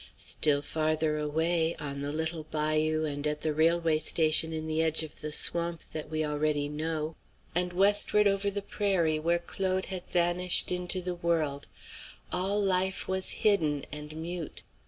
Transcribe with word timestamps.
Still 0.15 0.63
farther 0.63 1.19
away, 1.19 1.75
on 1.75 2.01
the 2.01 2.11
little 2.11 2.43
bayou 2.45 3.05
and 3.05 3.27
at 3.27 3.41
the 3.41 3.53
railway 3.53 3.99
station 3.99 4.51
in 4.51 4.65
the 4.65 4.81
edge 4.81 5.03
of 5.03 5.21
the 5.21 5.31
swamp 5.31 5.83
that 5.93 6.09
we 6.09 6.25
already 6.25 6.67
know, 6.67 7.15
and 7.53 7.71
westward 7.71 8.25
over 8.25 8.49
the 8.49 8.63
prairie 8.63 9.19
where 9.19 9.37
Claude 9.37 9.85
had 9.93 10.07
vanished 10.07 10.71
into 10.71 11.03
the 11.03 11.13
world, 11.13 11.67
all 12.31 12.59
life 12.59 13.07
was 13.07 13.29
hidden 13.45 13.85
and 13.91 14.15
mute. 14.15 14.63